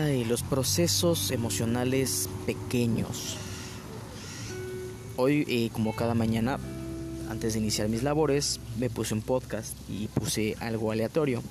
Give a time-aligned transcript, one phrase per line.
[0.00, 3.36] Los procesos emocionales pequeños.
[5.16, 6.58] Hoy, eh, como cada mañana,
[7.28, 11.42] antes de iniciar mis labores, me puse un podcast y puse algo aleatorio.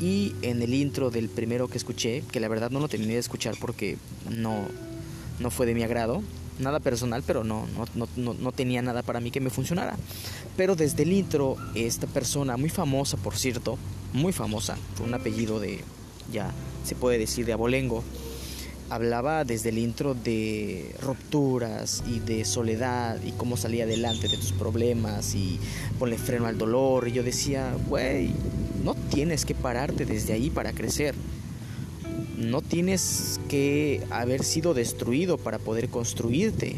[0.00, 3.20] Y en el intro del primero que escuché, que la verdad no lo terminé de
[3.20, 3.98] escuchar porque
[4.30, 4.66] no,
[5.38, 6.24] no fue de mi agrado,
[6.58, 9.96] nada personal, pero no, no, no, no, tenía nada para mí que me funcionara.
[10.56, 13.78] Pero desde el intro, esta persona, muy famosa por cierto,
[14.12, 15.84] muy famosa, con un apellido de,
[16.32, 16.52] ya
[16.86, 18.02] se puede decir, de abolengo,
[18.88, 24.52] hablaba desde el intro de rupturas y de soledad y cómo salía adelante de tus
[24.52, 25.58] problemas y
[25.98, 27.08] ponle freno al dolor.
[27.08, 28.30] Y yo decía, güey,
[28.84, 31.14] no tienes que pararte desde ahí para crecer
[32.36, 36.76] no tienes que haber sido destruido para poder construirte.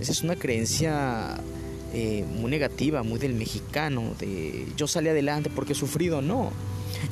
[0.00, 1.36] Esa es una creencia
[1.94, 6.52] eh, muy negativa, muy del mexicano, de yo salí adelante porque he sufrido, no.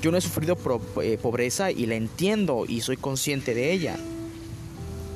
[0.00, 0.56] Yo no he sufrido
[1.02, 3.96] eh, pobreza y la entiendo y soy consciente de ella.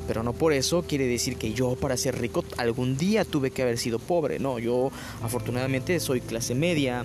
[0.07, 3.63] Pero no por eso quiere decir que yo para ser rico algún día tuve que
[3.63, 4.39] haber sido pobre.
[4.39, 4.91] No, yo
[5.23, 7.05] afortunadamente soy clase media,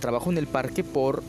[0.00, 1.22] trabajo en el parque por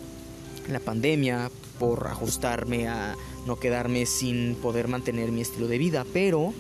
[0.70, 6.54] la pandemia, por ajustarme a no quedarme sin poder mantener mi estilo de vida, pero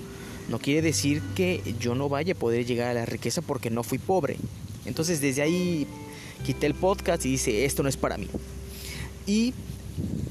[0.49, 3.83] no quiere decir que yo no vaya a poder llegar a la riqueza porque no
[3.83, 4.37] fui pobre.
[4.85, 5.87] Entonces desde ahí
[6.45, 8.27] quité el podcast y dice, esto no es para mí.
[9.25, 9.53] Y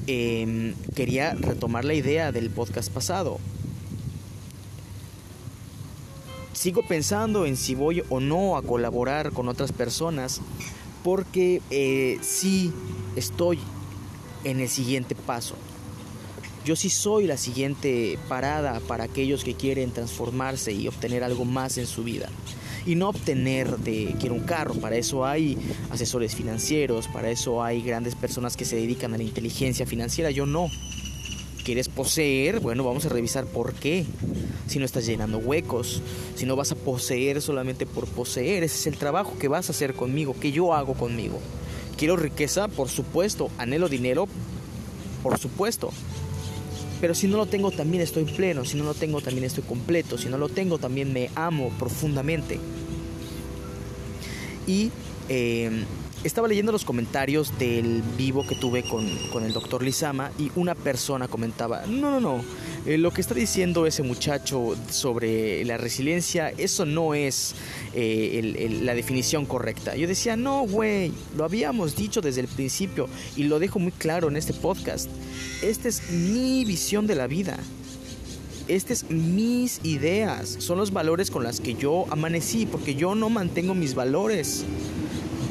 [0.07, 3.39] em, quería retomar la idea del podcast pasado.
[6.53, 10.41] Sigo pensando en si voy o no a colaborar con otras personas
[11.03, 12.71] porque eh, sí
[13.15, 13.59] estoy
[14.43, 15.55] en el siguiente paso.
[16.63, 21.77] Yo sí soy la siguiente parada para aquellos que quieren transformarse y obtener algo más
[21.79, 22.29] en su vida.
[22.85, 25.57] Y no obtener de quiero un carro, para eso hay
[25.91, 30.45] asesores financieros, para eso hay grandes personas que se dedican a la inteligencia financiera, yo
[30.45, 30.67] no.
[31.63, 32.59] ¿Quieres poseer?
[32.59, 34.05] Bueno, vamos a revisar por qué.
[34.67, 36.01] Si no estás llenando huecos,
[36.35, 39.73] si no vas a poseer solamente por poseer, ese es el trabajo que vas a
[39.73, 41.39] hacer conmigo, que yo hago conmigo.
[41.97, 43.51] Quiero riqueza, por supuesto.
[43.59, 44.27] Anhelo dinero,
[45.21, 45.91] por supuesto.
[47.01, 50.19] Pero si no lo tengo también estoy pleno, si no lo tengo también estoy completo,
[50.19, 52.59] si no lo tengo también me amo profundamente.
[54.67, 54.91] Y
[55.27, 55.83] eh,
[56.23, 60.75] estaba leyendo los comentarios del vivo que tuve con, con el doctor Lizama y una
[60.75, 62.43] persona comentaba, no, no, no,
[62.85, 67.53] eh, lo que está diciendo ese muchacho sobre la resiliencia, eso no es
[67.93, 69.95] eh, la definición correcta.
[69.95, 74.29] Yo decía, no, güey, lo habíamos dicho desde el principio y lo dejo muy claro
[74.29, 75.09] en este podcast.
[75.61, 77.57] Esta es mi visión de la vida.
[78.67, 83.75] Estas mis ideas, son los valores con los que yo amanecí, porque yo no mantengo
[83.75, 84.63] mis valores.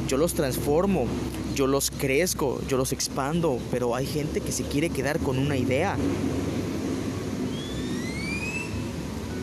[0.08, 1.06] Yo los transformo,
[1.54, 5.56] yo los crezco, yo los expando, pero hay gente que se quiere quedar con una
[5.56, 5.96] idea.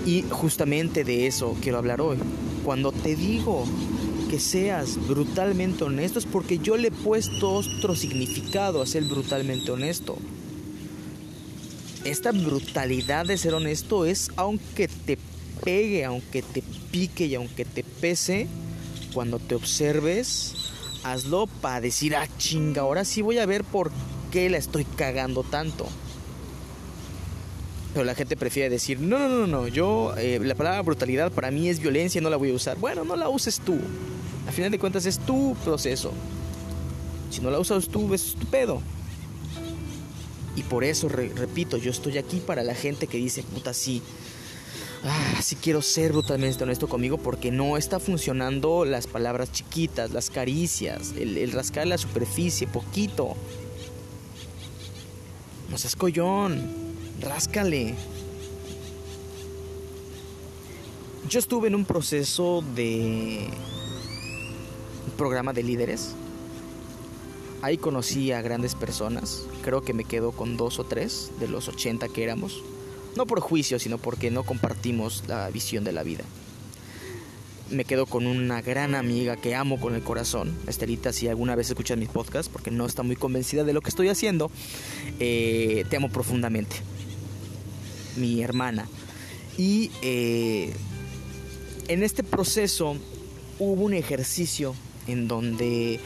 [0.07, 2.18] Y justamente de eso quiero hablar hoy.
[2.63, 3.66] Cuando te digo
[4.29, 9.69] que seas brutalmente honesto es porque yo le he puesto otro significado a ser brutalmente
[9.69, 10.18] honesto.
[12.06, 15.18] Esta brutalidad de ser honesto es aunque te
[15.66, 18.47] pegue, aunque te pique y aunque te pese,
[19.13, 20.53] cuando te observes,
[21.03, 23.91] hazlo para decir, ah, chinga, ahora sí voy a ver por
[24.31, 25.85] qué la estoy cagando tanto.
[27.97, 31.49] Pero la gente prefiere decir, no, no, no, no, yo, eh, la palabra brutalidad para
[31.49, 32.77] mí es violencia, no la voy a usar.
[32.77, 33.75] Bueno, no la uses tú.
[34.45, 36.11] Al final de cuentas es tu proceso.
[37.31, 38.83] Si no la usas tú, es tu pedo.
[40.55, 44.03] Y por eso, repito, yo estoy aquí para la gente que dice, puta, sí,
[45.03, 50.29] ah, sí quiero ser brutalmente honesto conmigo porque no está funcionando las palabras chiquitas, las
[50.29, 53.35] caricias, el, rascar la superficie, poquito.
[55.71, 56.86] No seas collón
[57.22, 57.95] ráscale.
[61.29, 63.50] Yo estuve en un proceso de
[65.18, 66.13] programa de líderes.
[67.62, 69.44] Ahí conocí a grandes personas.
[69.63, 72.63] Creo que me quedo con dos o tres de los 80 que éramos.
[73.15, 76.24] No por juicio, sino porque no compartimos la visión de la vida.
[77.71, 80.56] Me quedo con una gran amiga que amo con el corazón.
[80.68, 83.89] Estelita, si alguna vez escuchas mis podcasts, porque no está muy convencida de lo que
[83.89, 84.50] estoy haciendo,
[85.19, 86.77] eh, te amo profundamente
[88.17, 88.87] mi hermana.
[89.57, 90.73] Y eh,
[91.87, 92.97] en este proceso
[93.59, 94.75] hubo un ejercicio
[95.07, 95.99] en donde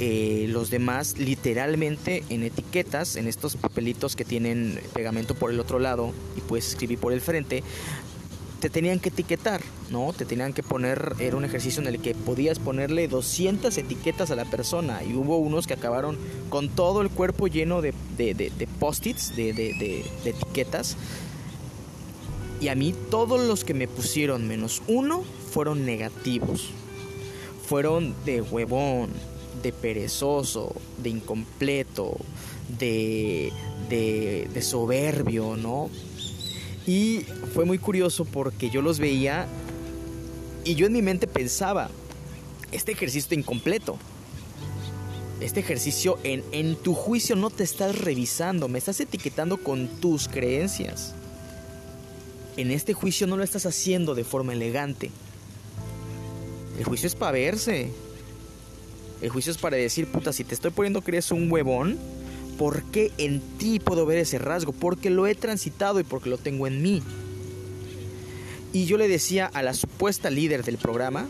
[0.00, 5.78] eh, los demás literalmente en etiquetas, en estos papelitos que tienen pegamento por el otro
[5.78, 7.62] lado y puedes escribir por el frente,
[8.64, 10.14] te tenían que etiquetar, ¿no?
[10.14, 14.36] Te tenían que poner, era un ejercicio en el que podías ponerle 200 etiquetas a
[14.36, 16.16] la persona y hubo unos que acabaron
[16.48, 20.96] con todo el cuerpo lleno de, de, de, post-its, de, etiquetas.
[22.64, 26.70] Y a mí todos los que me pusieron menos uno fueron negativos.
[27.68, 29.10] Fueron de huevón,
[29.62, 32.16] de perezoso, de incompleto,
[32.78, 33.52] de,
[33.90, 35.90] de, de soberbio, ¿no?
[36.86, 39.46] Y fue muy curioso porque yo los veía
[40.64, 41.90] y yo en mi mente pensaba,
[42.72, 43.98] este ejercicio incompleto.
[45.42, 50.28] Este ejercicio en, en tu juicio no te estás revisando, me estás etiquetando con tus
[50.28, 51.14] creencias.
[52.56, 55.10] En este juicio no lo estás haciendo de forma elegante.
[56.78, 57.90] El juicio es para verse.
[59.22, 61.98] El juicio es para decir, puta, si te estoy poniendo que un huevón,
[62.58, 64.72] ¿Por qué en ti puedo ver ese rasgo?
[64.72, 67.02] Porque lo he transitado y porque lo tengo en mí.
[68.72, 71.26] Y yo le decía a la supuesta líder del programa,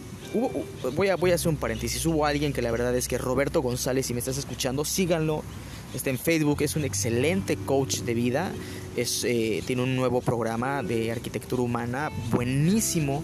[0.94, 3.61] voy, a, voy a hacer un paréntesis, hubo alguien que la verdad es que Roberto
[3.62, 5.43] González, si me estás escuchando, síganlo,
[5.94, 8.53] está en Facebook, es un excelente coach de vida,
[8.96, 13.23] es, eh, tiene un nuevo programa de arquitectura humana, buenísimo.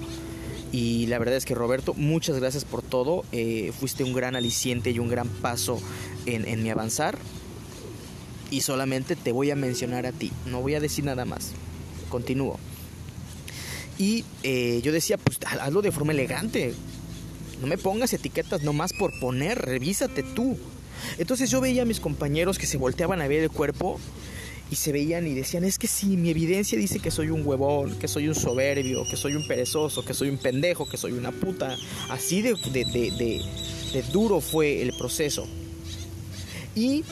[0.72, 3.25] Y la verdad es que Roberto, muchas gracias por todo.
[3.32, 5.81] Eh, fuiste un gran aliciente y un gran paso
[6.26, 7.19] en, mi avanzar
[8.50, 11.52] y solamente te voy a mencionar a ti, no voy a decir nada más.
[12.08, 12.58] Continúo.
[13.99, 16.75] Y eh, yo decía, pues hazlo de forma elegante.
[17.61, 20.56] No me pongas etiquetas nomás por poner, revísate tú.
[21.19, 24.00] Entonces yo veía a mis compañeros que se volteaban a ver el cuerpo
[24.70, 27.99] y se veían y decían, es que sí, mi evidencia dice que soy un huevón,
[27.99, 31.32] que soy un soberbio, que soy un perezoso, que soy un pendejo, que soy una
[31.32, 31.76] puta.
[32.08, 35.49] Así de, de, duro fue el proceso.
[36.76, 37.02] Y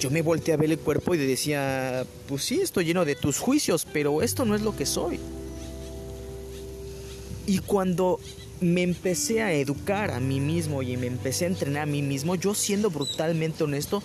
[0.00, 3.38] yo me volteé a ver el cuerpo y decía, pues sí, estoy lleno de tus
[3.38, 5.20] juicios, pero esto no es lo que soy.
[7.46, 8.20] Y cuando
[8.62, 12.36] me empecé a educar a mí mismo y me empecé a entrenar a mí mismo,
[12.36, 14.02] yo siendo brutalmente honesto,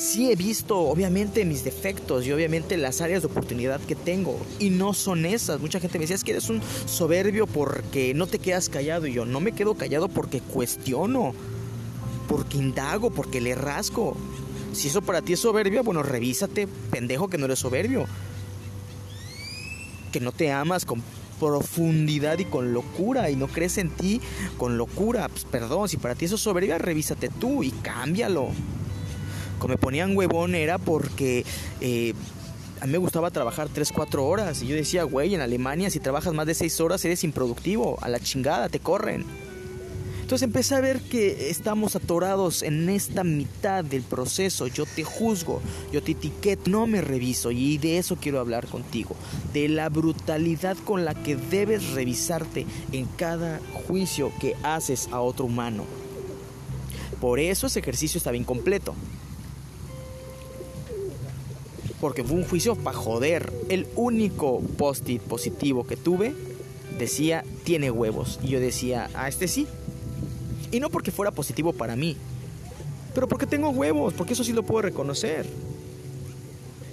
[0.00, 4.40] sí he visto obviamente mis defectos y obviamente las áreas de oportunidad que tengo.
[4.58, 5.60] Y no son esas.
[5.60, 9.06] Mucha gente me decía, es que eres un soberbio porque no te quedas callado.
[9.06, 11.34] Y yo no me quedo callado porque cuestiono,
[12.28, 14.16] porque indago, porque le rasco.
[14.72, 18.06] Si eso para ti es soberbio, bueno, revísate, pendejo, que no eres soberbio.
[20.12, 21.02] Que no te amas con
[21.38, 24.20] profundidad y con locura y no crees en ti
[24.56, 25.28] con locura.
[25.28, 28.50] Pues perdón, si para ti eso es soberbia, revísate tú y cámbialo.
[29.60, 31.44] Como me ponían huevón era porque
[31.80, 32.14] eh,
[32.80, 34.62] a mí me gustaba trabajar 3, 4 horas.
[34.62, 37.98] Y yo decía, güey, en Alemania si trabajas más de 6 horas eres improductivo.
[38.00, 39.24] A la chingada, te corren.
[40.22, 44.68] Entonces empecé a ver que estamos atorados en esta mitad del proceso.
[44.68, 45.60] Yo te juzgo,
[45.92, 49.16] yo te etiqueto, no me reviso y de eso quiero hablar contigo.
[49.52, 55.46] De la brutalidad con la que debes revisarte en cada juicio que haces a otro
[55.46, 55.84] humano.
[57.20, 58.94] Por eso ese ejercicio estaba incompleto.
[62.00, 63.52] Porque fue un juicio para joder.
[63.68, 66.34] El único post-it positivo que tuve
[66.98, 68.38] decía, tiene huevos.
[68.42, 69.66] Y yo decía, ah, este sí,
[70.70, 72.16] y no porque fuera positivo para mí,
[73.14, 75.46] pero porque tengo huevos, porque eso sí lo puedo reconocer.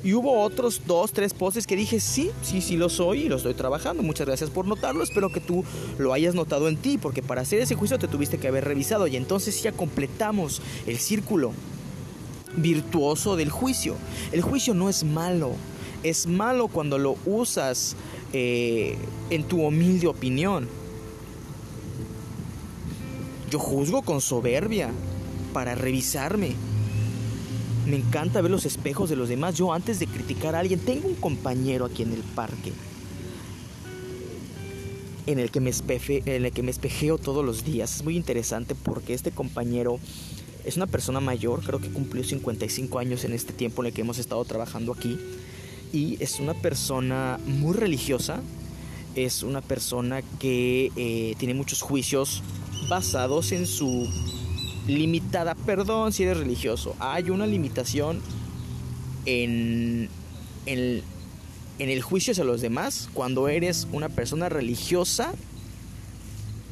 [0.04, 3.36] Y hubo otros dos, tres poses que dije, sí, sí, sí lo soy y lo
[3.36, 4.04] estoy trabajando.
[4.04, 5.04] Muchas gracias por notarlo.
[5.04, 5.66] Espero que tú
[5.98, 9.08] lo hayas notado en ti, porque para hacer ese juicio te tuviste que haber revisado.
[9.08, 11.52] Y entonces ya completamos el círculo
[12.56, 13.96] virtuoso del juicio.
[14.32, 15.52] El juicio no es malo.
[16.04, 17.96] Es malo cuando lo usas
[18.34, 18.98] eh,
[19.30, 20.68] en tu humilde opinión.
[23.50, 24.92] Yo juzgo con soberbia
[25.54, 26.56] para revisarme.
[27.86, 29.56] Me encanta ver los espejos de los demás.
[29.56, 32.74] Yo antes de criticar a alguien, tengo un compañero aquí en el parque
[35.28, 37.98] en el que me, en el que me espejeo todos los días.
[37.98, 40.00] Es muy interesante porque este compañero
[40.68, 44.02] es una persona mayor, creo que cumplió 55 años en este tiempo en el que
[44.02, 45.18] hemos estado trabajando aquí.
[45.94, 48.42] Y es una persona muy religiosa,
[49.16, 52.44] es una persona que eh, tiene muchos juicios
[52.90, 54.08] basados en su
[54.88, 58.22] limitada, perdón si eres religioso, hay una limitación
[59.26, 60.10] en,
[60.66, 61.02] en,
[61.80, 65.34] en el juicio hacia los demás cuando eres una persona religiosa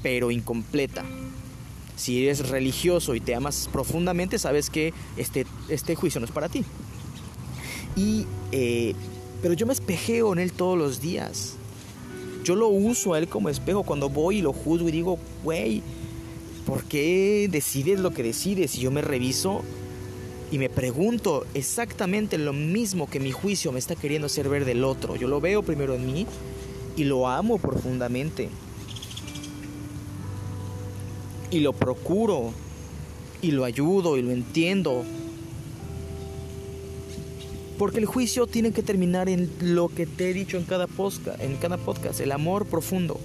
[0.06, 1.04] pero incompleta.
[1.96, 6.50] Si eres religioso y te amas profundamente, sabes que este, este juicio no es para
[6.50, 6.64] ti.
[7.96, 8.94] Y, eh,
[9.42, 11.56] pero yo me espejeo en él todos los días.
[12.44, 15.82] Yo lo uso a él como espejo cuando voy y lo juzgo y digo, güey,
[16.66, 18.76] ¿por qué decides lo que decides?
[18.76, 19.64] Y yo me reviso
[20.52, 24.84] y me pregunto exactamente lo mismo que mi juicio me está queriendo hacer ver del
[24.84, 25.16] otro.
[25.16, 26.28] Yo lo veo primero en mí
[26.96, 28.50] y lo amo profundamente.
[31.52, 32.52] Y lo procuro
[33.42, 35.04] y lo ayudo y lo entiendo.
[37.78, 41.42] Porque el juicio tiene que terminar en lo que te he dicho en cada podcast,
[41.42, 43.20] en cada podcast, el amor profundo.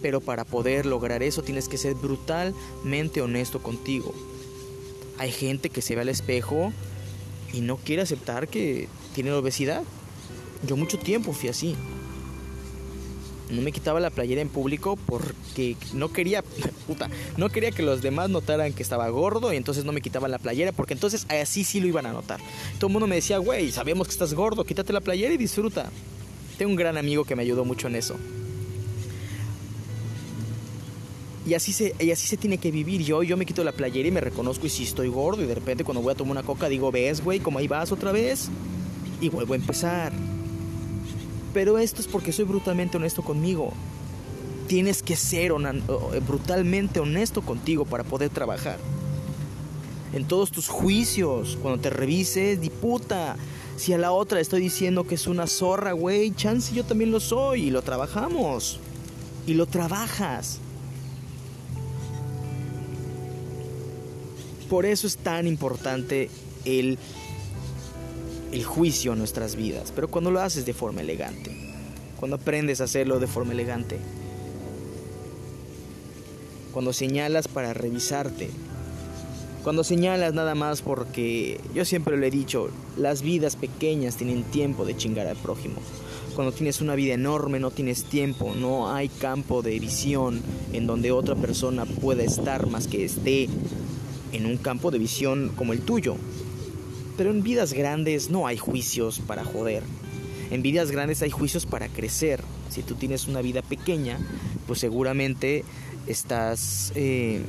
[0.00, 4.14] Pero para poder lograr eso tienes que ser brutalmente honesto contigo.
[5.18, 6.72] Hay gente que se ve al espejo
[7.52, 9.82] y no quiere aceptar que tiene obesidad.
[10.66, 11.74] Yo mucho tiempo fui así.
[13.54, 16.42] No me quitaba la playera en público porque no quería,
[16.86, 20.30] puta, no quería que los demás notaran que estaba gordo y entonces no me quitaban
[20.30, 22.40] la playera porque entonces así sí lo iban a notar.
[22.78, 25.90] Todo el mundo me decía, güey, sabemos que estás gordo, quítate la playera y disfruta.
[26.58, 28.16] Tengo un gran amigo que me ayudó mucho en eso.
[31.46, 33.02] Y así, se, y así se tiene que vivir.
[33.02, 35.54] Yo, yo me quito la playera y me reconozco y si estoy gordo y de
[35.54, 38.48] repente cuando voy a tomar una coca digo, ves, güey, como ahí vas otra vez.
[39.20, 40.12] Y vuelvo a empezar.
[41.54, 43.72] Pero esto es porque soy brutalmente honesto conmigo.
[44.66, 45.52] Tienes que ser
[46.26, 48.76] brutalmente honesto contigo para poder trabajar.
[50.12, 53.36] En todos tus juicios, cuando te revises, di puta.
[53.76, 57.20] Si a la otra estoy diciendo que es una zorra, güey, chance yo también lo
[57.20, 58.80] soy y lo trabajamos.
[59.46, 60.58] Y lo trabajas.
[64.68, 66.30] Por eso es tan importante
[66.64, 66.98] el
[68.54, 71.50] el juicio en nuestras vidas, pero cuando lo haces de forma elegante,
[72.20, 73.98] cuando aprendes a hacerlo de forma elegante,
[76.72, 78.50] cuando señalas para revisarte,
[79.64, 84.84] cuando señalas nada más porque yo siempre lo he dicho, las vidas pequeñas tienen tiempo
[84.84, 85.76] de chingar al prójimo.
[86.36, 90.40] Cuando tienes una vida enorme no tienes tiempo, no hay campo de visión
[90.72, 93.48] en donde otra persona pueda estar más que esté
[94.32, 96.16] en un campo de visión como el tuyo.
[97.16, 99.82] Pero en vidas grandes no hay juicios para joder.
[100.50, 102.42] En vidas grandes hay juicios para crecer.
[102.68, 104.18] Si tú tienes una vida pequeña,
[104.66, 105.64] pues seguramente
[106.06, 107.40] estás eh,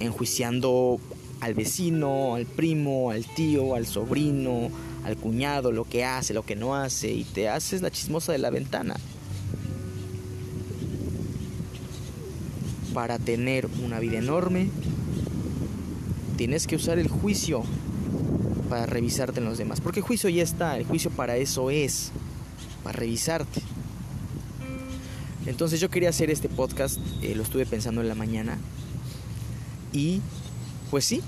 [0.00, 1.00] enjuiciando
[1.40, 4.70] al vecino, al primo, al tío, al sobrino,
[5.04, 8.38] al cuñado, lo que hace, lo que no hace, y te haces la chismosa de
[8.38, 8.94] la ventana.
[12.94, 14.68] Para tener una vida enorme,
[16.36, 17.64] tienes que usar el juicio
[18.72, 19.82] para revisarte en los demás.
[19.82, 22.10] Porque juicio ya está, el juicio para eso es,
[22.82, 23.60] para revisarte.
[25.44, 28.56] Entonces yo quería hacer este podcast, eh, lo estuve pensando en la mañana.
[29.92, 30.22] Y
[30.90, 31.20] pues sí,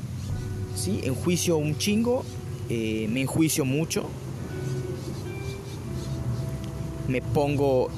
[0.75, 2.25] sí, enjuicio un chingo,
[2.71, 4.09] eh, me enjuicio mucho.
[7.09, 7.91] Me pongo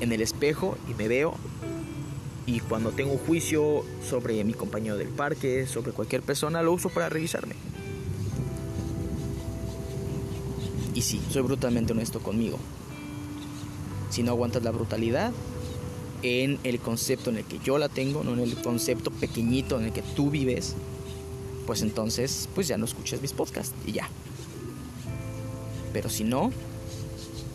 [0.00, 1.34] en el espejo y me veo.
[2.46, 7.10] Y cuando tengo juicio sobre mi compañero del parque, sobre cualquier persona, lo uso para
[7.10, 7.54] revisarme.
[11.02, 12.58] Sí, soy brutalmente honesto conmigo.
[14.10, 15.32] Si no aguantas la brutalidad
[16.22, 19.86] en el concepto en el que yo la tengo, no en el concepto pequeñito en
[19.86, 20.76] el que tú vives,
[21.66, 24.08] pues entonces, pues ya no escuches mis podcasts y ya.
[25.92, 26.52] Pero si no,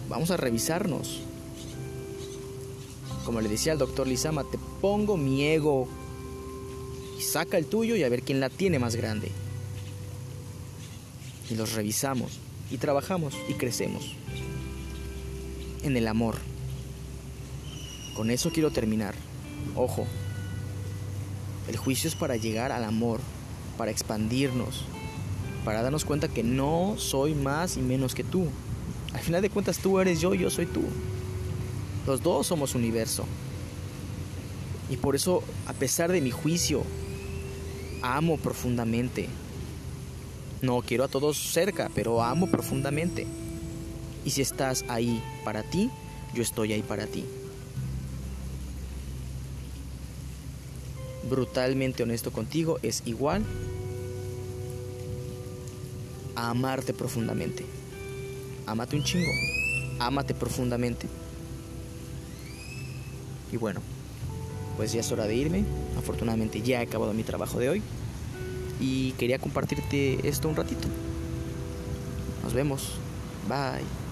[0.10, 1.22] vamos a revisarnos.
[3.24, 5.88] Como le decía al doctor Lizama, te pongo mi ego
[7.18, 9.32] y saca el tuyo y a ver quién la tiene más grande.
[11.50, 14.14] Y los revisamos y trabajamos y crecemos.
[15.84, 16.36] En el amor.
[18.16, 19.14] Con eso quiero terminar.
[19.76, 20.08] Ojo,
[21.68, 23.20] el juicio es para llegar al amor,
[23.78, 24.86] para expandirnos,
[25.64, 28.48] para darnos cuenta que no soy más y menos que tú.
[29.14, 30.84] Al final de cuentas tú eres yo, yo soy tú.
[32.06, 33.26] Los dos somos universo.
[34.90, 36.84] Y por eso, a pesar de mi juicio,
[38.02, 39.28] amo profundamente,
[40.62, 43.28] no quiero a todos cerca, pero amo profundamente.
[44.26, 45.90] Y si estás ahí para ti,
[46.34, 47.26] yo estoy ahí para ti.
[51.30, 53.44] Brutalmente honesto contigo es igual
[56.36, 57.66] a amarte profundamente.
[58.66, 59.32] Amate un chingo.
[60.00, 61.08] Amate profundamente.
[63.52, 63.82] Y bueno,
[64.76, 65.64] pues ya es hora de irme.
[65.98, 67.84] Afortunadamente ya he acabado mi trabajo de hoy
[68.80, 70.88] y quería compartirte esto un ratito.
[72.44, 72.94] Nos vemos.
[73.48, 74.07] Bye.